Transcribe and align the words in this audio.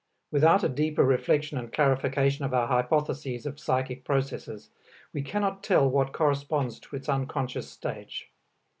Without 0.31 0.63
a 0.63 0.67
deeper 0.67 1.03
reflection 1.03 1.59
and 1.59 1.71
clarification 1.71 2.43
of 2.43 2.55
our 2.55 2.65
hypotheses 2.67 3.45
of 3.45 3.59
psychic 3.59 4.03
processes, 4.03 4.71
we 5.13 5.21
cannot 5.21 5.61
tell 5.63 5.87
what 5.87 6.11
corresponds 6.11 6.79
to 6.79 6.95
its 6.95 7.07
unconscious 7.07 7.69
stage. 7.69 8.31